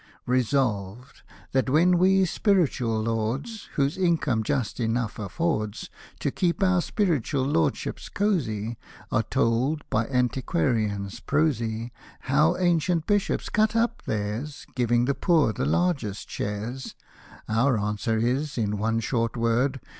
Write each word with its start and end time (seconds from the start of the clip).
Resolved, 0.25 1.21
that 1.51 1.69
when 1.69 1.99
we, 1.99 2.25
Spiritual 2.25 3.03
Lords, 3.03 3.69
Whose 3.75 3.99
income 3.99 4.41
just 4.41 4.79
enough 4.79 5.19
affords 5.19 5.91
To 6.21 6.31
keep 6.31 6.63
our 6.63 6.81
Spiritual 6.81 7.43
Lordships 7.45 8.09
cozy, 8.09 8.77
Are 9.11 9.21
told, 9.21 9.87
by 9.91 10.07
Antiquarians 10.07 11.19
prosy, 11.19 11.91
How 12.21 12.57
ancient 12.57 13.05
Bishops 13.05 13.47
cut 13.49 13.75
up 13.75 14.01
theirs, 14.07 14.65
Giving 14.73 15.05
the 15.05 15.13
poor 15.13 15.53
the 15.53 15.65
largest 15.65 16.27
shares— 16.31 16.95
Our 17.47 17.77
answer 17.77 18.17
is, 18.17 18.57
in 18.57 18.79
one 18.79 19.01
short 19.01 19.37
word. 19.37 19.79